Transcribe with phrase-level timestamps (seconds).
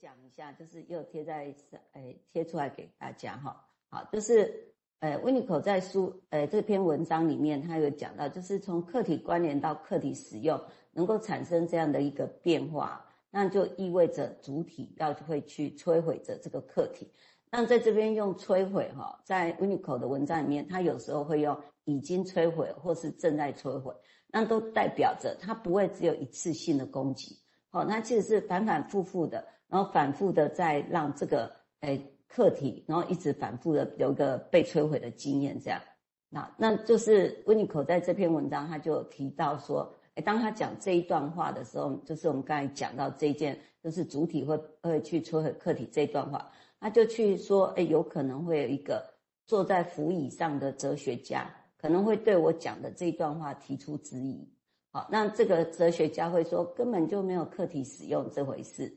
[0.00, 1.52] 讲一下，就是又贴在
[1.92, 3.64] 诶贴出来给大家哈。
[3.90, 10.60] 好，就是呃温尼口在书呃这篇文章里面，他有讲到，就是从客体关联到客体使用，
[10.92, 17.10] 能够产生这样的一个变化，那就意味着主体要会去摧毁着这个客体。
[17.50, 23.92] 那在这边用摧毁哈，在温尼口的文章里面，他有时候会用已经摧毁或是正在摧毁，
[24.28, 27.36] 那都代表着它不会只有一次性的攻击。
[27.70, 29.44] 好，那其实是反反复复的。
[29.68, 31.50] 然后反复的再让这个
[31.80, 35.80] 诶客体，然后一直反复的有一个被摧毁的经验，这样，
[36.28, 46.50] 那那就是温尼口在这篇文章他就提到说，诶当他讲这一段话的时候，就是我们刚才讲到这一件，就是主体会会去摧毁客体这一段话，
[46.80, 49.02] 他就去说，诶有可能会有一个
[49.46, 51.50] 坐在扶椅上的哲学家，
[51.80, 54.46] 可能会对我讲的这段话提出质疑。
[54.90, 58.92] 好，那这个哲学家会说，根本就没有客体使用这回事。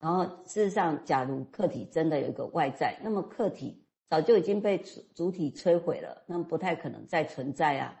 [0.00, 7.96] 然后，事实上，假如客体真的有一个外在，那么客体早就已经被主主体摧毁了，那么不太可能再存在啊。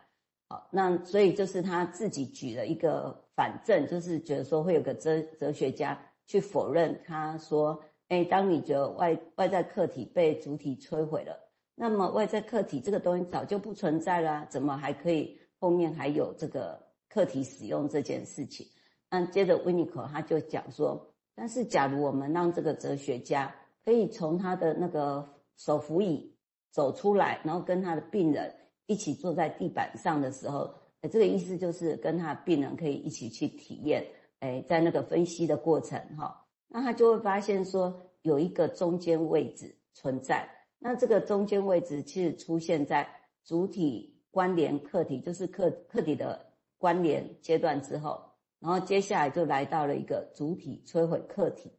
[0.50, 11.34] 好，那所以就是他自己举了一个反证，就是觉得说会有个哲哲学家去否认，他说：哎，当你觉得外外在客体被主体摧毁了，
[11.74, 18.66] 那么外在客体这个东西早就不存在了，怎么还可以后面还有这个客体使用这件事情？
[19.08, 21.10] 那接着温尼口他就讲说。
[21.36, 23.52] 但是，假如我们让这个哲学家
[23.84, 26.32] 可以从他的那个手扶椅
[26.70, 28.54] 走出来，然后跟他的病人
[28.86, 34.06] 一起坐在地板上的时候，哎，这个意思就是跟他病人可以一起去体验，
[34.38, 40.48] 哎，在那个分析的过程，哈，那他就会发现说有一个中间位置存在。
[40.78, 43.08] 那这个中间位置其实出现在
[43.44, 46.46] 主体关联客体，就是客客体的
[46.78, 48.22] 关联阶段之后。
[48.64, 51.70] 然后接下来就来到了一个主体摧毁客体，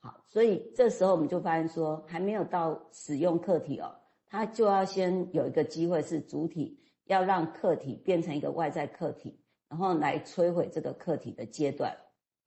[0.00, 3.94] 好，所以这时候我们就发现说，还没有到使用客体哦，
[4.26, 9.38] 它就要先有一个机会是主体要让客体变成一个外在客体，
[9.68, 11.96] 然后来摧毁这个客体的阶段。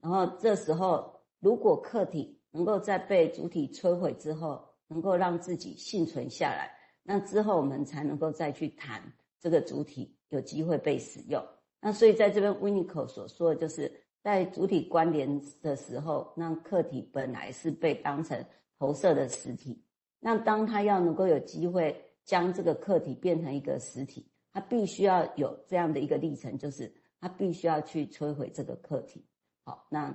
[0.02, 6.70] 然后这时候，如果客体能够在被主体摧毁之后，能够让自己幸存下来，
[7.02, 9.02] 那之后我们才能够再去谈
[9.40, 11.42] 这个主体有机会被使用。
[11.86, 13.92] 那所以在这边温尼口所说的，就是
[14.24, 18.44] 在主体关联的时候，那客体本来是被当成
[18.80, 19.80] 投射的实体。
[20.20, 26.92] 那当他要能够有机会将这个客体变成一个实体，他必须要有这样的一个历程，就是
[27.22, 29.24] 他必须要去摧毁这个客体。
[29.64, 30.12] 好，那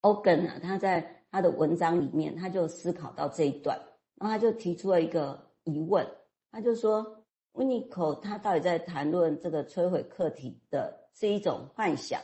[0.00, 3.78] Ogen 呢，他在他的文章里面，他就思考到这一段，
[4.14, 6.06] 然后他就提出了一个疑问，
[6.50, 7.22] 他就说。
[7.56, 12.20] 温尼口他到底在谈论这个摧毁客体的是一种幻想，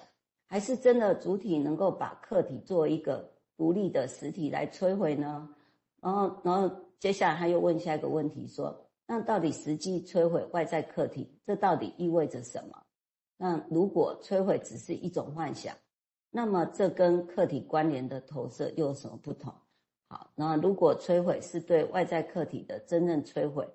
[0.47, 5.49] 还是真的主体能够把客体作为一个独立的实体来摧毁呢？
[6.01, 12.83] 然后，然后接下来他又问下一个问题说：那到底实际摧毁外在客体，这到底意味着什么？
[13.37, 15.75] 那如果摧毁只是一种幻想，
[16.31, 19.53] 那么这跟客体关联的投射又有什么不同？
[20.09, 23.67] 好，那如果摧毁是对外在客体的真正摧毁，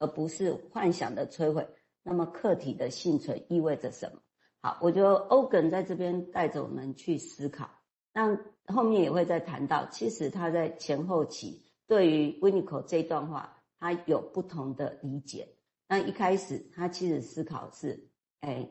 [0.00, 1.68] 而不是幻想的摧毁，
[2.02, 4.20] 那么客体的幸存意味着什么？
[4.62, 7.70] 好，我觉得欧根在这边带着我们去思考，
[8.12, 15.46] 那后面也会再谈到，其实他在前后期对于温尼口这段话，他有不同的理解。
[15.86, 18.08] 那一开始他其实思考是，
[18.40, 18.70] 哎，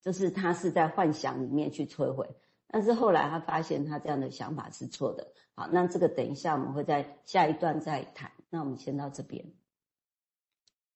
[0.00, 2.28] 就是他是在幻想里面去摧毁，
[2.68, 5.32] 但是后来他发现他这样的想法是错的。
[5.54, 8.30] 好，那这个等一下我们会在下一段再谈。
[8.48, 9.44] 那我们先到这边。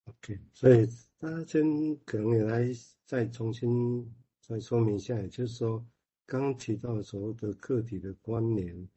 [0.06, 0.86] OK，所以
[1.18, 2.70] 大家先可能也来
[3.04, 4.08] 再重新
[4.40, 5.84] 再说明一下，也就是说，
[6.24, 8.88] 刚提到所谓的客体的关联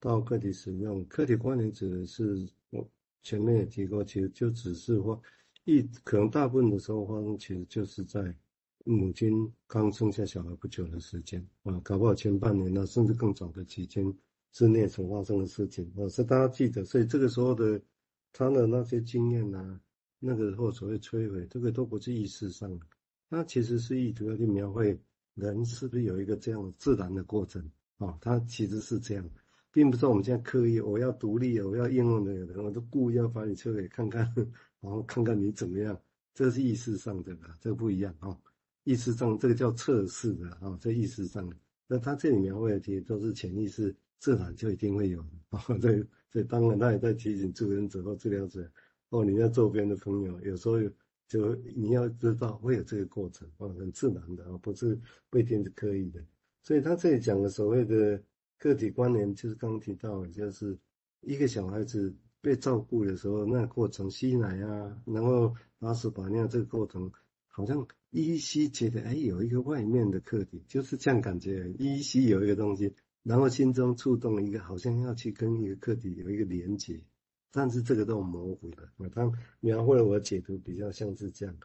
[0.00, 2.88] 到个体使用，客体关联指的是我
[3.22, 5.20] 前面也提过，其实就只是说
[5.64, 8.34] 一可能大部分的时候发生，其实就是在
[8.84, 14.10] 母亲刚生下小孩不久的时间啊，搞不好前半年呢，甚至更早的期间
[14.50, 17.78] 之内所发生的事情啊，是大家记得，所以这个时候的
[18.32, 19.80] 他的那些经验呢、啊。
[20.18, 22.86] 那个或所谓摧毁，这个都不是意识上的，
[23.28, 24.98] 它其实是意图要去描绘
[25.34, 27.62] 人是不是有一个这样自然的过程
[27.98, 28.16] 啊？
[28.20, 29.30] 它其实是这样，
[29.72, 34.32] 并不是我们现在刻意我要独立，我要应用的人，我都故意要把你摧毁看看，
[34.80, 36.00] 然后看看你怎么样，
[36.32, 38.38] 这是意识上的啦，这个不一样啊。
[38.84, 41.56] 意识上这个叫测试的啊，这意识上的，
[41.86, 45.64] 那它这里描绘的其实都是潜意识自然就一定会有的啊。
[45.80, 48.70] 这这当然他也在提醒助人者或治疗者。
[49.14, 50.76] 哦，你要周边的朋友，有时候
[51.28, 54.98] 就你要知道会有这个过程，哦，很自然的，哦不是
[55.30, 56.20] 不一定是刻意的。
[56.64, 58.20] 所以他这里讲的所谓的
[58.58, 60.76] 个体关联就是刚刚提到，就是
[61.20, 67.12] 一个小孩子被照顾的时候，那过程吸奶啊，然后拉屎把尿这个过程，
[67.46, 77.00] 好像依稀觉得哎，有一个外面的客体，就是这样感觉，依稀有一个东西，然后心中触动一个，好像要去跟一个客体有一个连接，
[77.56, 78.88] 但是这个都模糊的。
[78.96, 79.30] 我他
[79.60, 81.56] 描绘了我解读比较像是这样。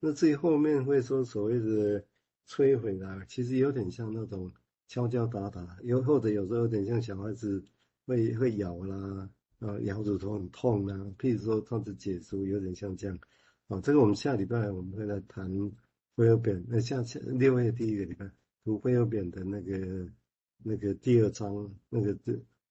[0.00, 2.02] 那至于后面会说所谓的
[2.48, 4.50] 摧毁啊，其实有点像那种
[4.88, 7.62] 敲敲打打，又或者有时候有点像小孩子
[8.06, 13.18] 会会咬啦，啊咬乳头很痛啊，譬如说这样子解说有点像这样。
[13.68, 15.50] 啊，这个我们下礼拜我们会来谈
[16.16, 18.30] 辉尔扁，那下下六月第一个礼拜
[18.64, 20.08] 读辉尔扁的那个
[20.62, 22.14] 那个第二章，那个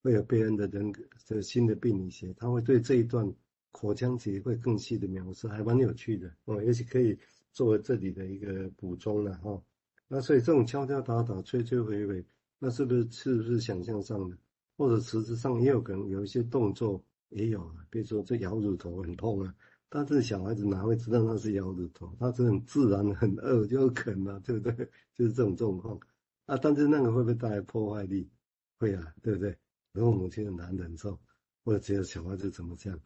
[0.03, 3.33] 这辉尔贝恩的人格的新的病理学，他会对这一段。
[3.75, 7.17] 口腔期会更细的描述，还蛮有趣的哦，也许可以
[7.51, 9.59] 作为这里的一个补充了哈。
[10.07, 12.23] 那所以这种敲敲打打、吹吹回回，
[12.59, 14.37] 那是不是是不是想象上的，
[14.77, 17.83] 或者实质上也有可能有一些动作也有啊？
[17.89, 19.51] 比如说这咬乳头很痛啊，
[19.89, 22.15] 但是小孩子哪会知道那是咬乳头？
[22.19, 24.87] 他是很自然很饿就啃啊，对不对？
[25.15, 25.99] 就是这种状况
[26.45, 26.55] 啊。
[26.57, 28.29] 但是那个会不会带来破坏力？
[28.77, 29.57] 会啊，对不对？
[29.93, 31.17] 然后母亲很难忍受，
[31.63, 32.99] 或者只有小孩子怎么这样？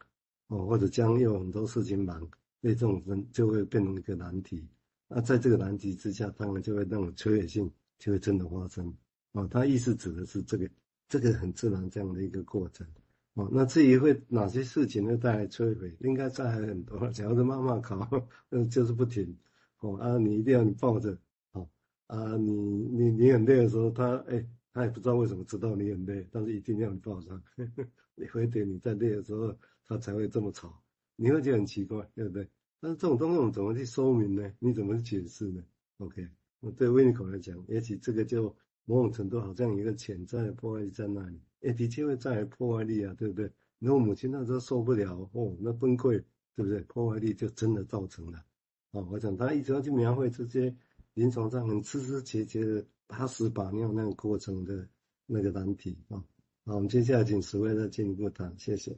[0.48, 2.18] 哦，或者将有很多事情忙，
[2.62, 4.66] 所以这种人就会变成一个难题。
[5.06, 8.92] 那在这个难题之下，当然就会那种摧毁性就会真的发生。
[9.32, 10.68] 哦，他意思指的是这个，
[11.08, 12.86] 这个很自然这样的一个过程。
[13.34, 17.06] 哦，那至于会哪些事情会带来摧毁，应该在还很多。
[17.10, 18.08] 假如是妈妈考，
[18.50, 19.36] 嗯， 就是不停。
[19.80, 21.16] 哦啊，你一定要你抱着。
[21.52, 21.68] 哦
[22.06, 27.42] 啊，你你你很累的时候，他哎，他也不知道为什么知道你很累，但是一定要你抱上。
[28.14, 29.56] 你回点你在累的时候。
[29.90, 30.82] 他才会这么吵，
[31.16, 32.46] 你会觉得很奇怪，对不对？
[32.78, 34.52] 但是这种东西我们怎么去说明呢？
[34.58, 35.64] 你怎么去解释呢
[35.96, 36.28] ？OK，
[36.60, 38.54] 我对维尼口来讲，也许这个就
[38.84, 43.50] 某种程度好像一个潜在的破坏力在那里，也的确会带来破坏力啊，对不对？
[43.78, 46.22] 如果母亲那时候受不了哦，那崩溃，
[46.54, 46.82] 对不对？
[46.82, 48.44] 破坏力就真的造成了。
[48.90, 50.76] 哦，我想他一直要去描绘这些
[51.14, 54.86] 临床上很枝枝节节的把屎把尿那个过程的
[55.26, 56.22] 那个难题啊。
[56.64, 58.96] 好，我们接下来请十位再进一步谈，谢谢。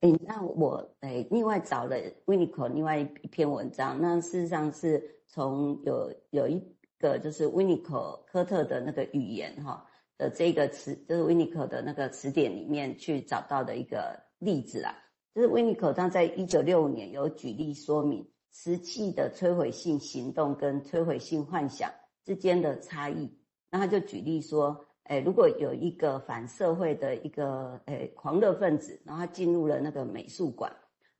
[0.00, 1.96] 哎，那我哎，另外找了
[2.26, 6.62] Winnicott 另外一篇文章，那事实上是从有有一
[6.98, 9.86] 个就是 Winnicott 科特的那个语言哈
[10.18, 14.94] 的这个词，就是 Winnicott 的那个词典里面去找到的一个例子啦。
[15.34, 21.90] 就是 Winnicott 他在一九六五年有举例说明瓷器的摧毁性行动跟摧毁性幻想
[22.26, 23.32] 之间的差异，
[23.70, 24.84] 那他就举例说。
[25.08, 30.68] 哎，如果有一个反社会的一个哎狂热分子，然后他进入了那个美术馆，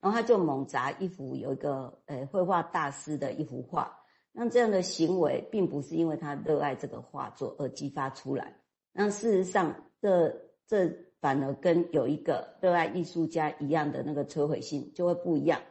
[0.01, 3.97] 然后他就猛砸一幅有一个哎绘画大师的一幅画，
[4.33, 8.57] 那这样的行为并不是因为他热爱这个画作而激发出来，
[8.93, 10.37] 那事实上这
[10.67, 15.63] 这反而跟有一个热爱艺术家一样的那个摧毁性就会不一样。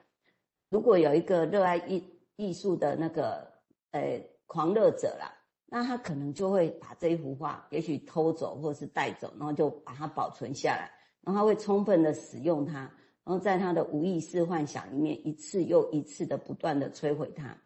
[0.69, 2.01] 如果有一个热爱艺
[2.37, 3.45] 艺术的那个
[3.91, 5.31] 哎狂热者啦。
[5.67, 12.81] 那他可能就会把这一幅画，也许偷走或者是带走，然后就把它保存下来，然后他会充分的使用它，
[13.23, 17.57] 然后在他的无意识幻想里面一次又一次的不断的摧毁它。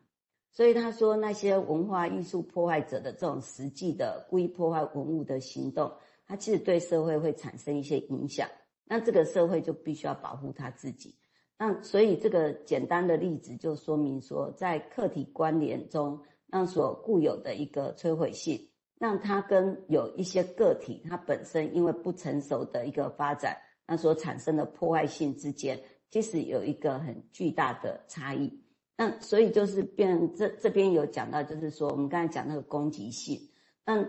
[0.50, 5.92] 所以他说，那些文化艺术破坏者的这种实际的故意破坏文物的行动，
[6.26, 8.50] 它其实对社会会产生一些影响。
[8.86, 11.14] 那这个社会就必须要保护他自己。
[11.58, 16.20] 那所以这个简单的例子就说明说，在客体关联中。
[16.52, 18.60] 让所固有的一个摧毁性，
[18.98, 23.56] 让它跟有一些个体，它本身因为不成熟的一个发展，
[23.88, 25.80] 那所产生的破坏性之间，
[26.10, 28.64] 其实有一个很巨大的差异。
[28.98, 33.40] 那所以就是变这这边有讲到，就是说我们刚才讲那个攻击性。
[33.86, 34.06] 那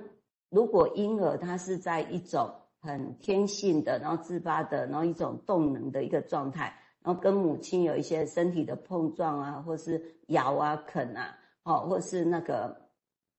[0.48, 11.36] 如果婴儿他是在一种很天性的，然后自发的，然后一种动能的一个状态，然后跟母亲有一些身体的碰撞啊，或是咬啊、啃啊。
[11.64, 12.74] 哦，或是那个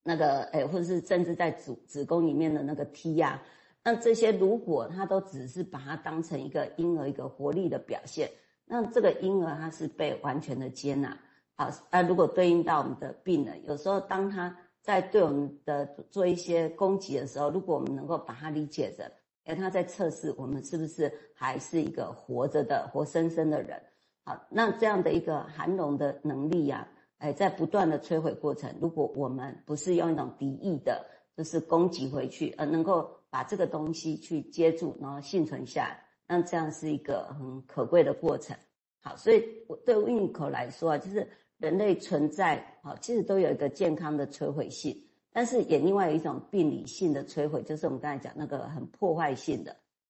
[0.04, 3.42] 那个，诶，或者是甚至在子子宫里面的那个踢呀，
[3.84, 8.30] 那这些如果他都只是把它当成一个婴儿一个活力的表现，
[8.64, 11.18] 那这个婴儿他是被完全的接纳
[11.56, 11.70] 啊。
[11.90, 19.10] 那，如果对应到我们的病人，有时候当他在对我们的做一些攻击的时候，如果我们能够把他理解着，
[19.44, 23.82] 诶，他在测试我们是不是还是一个活着的活生生的人。
[24.24, 26.86] 好，那这样的一个涵容的能力呀。
[27.22, 38.56] 哎，在不断的摧毁过程，如果我们不是用一种敌意的，就是攻击回去，而能够把这个东西去接住，然后幸存下来，那这样是一个很可贵的过程。
[39.00, 41.24] 好，所以我对 w i n c o 来说啊，就是
[41.58, 44.92] 人类存在，好，其实都有一个健康的摧毁性。
[45.32, 49.76] 但是也另外有一种病理性的摧毁，就是我们刚才讲那个很破坏性的。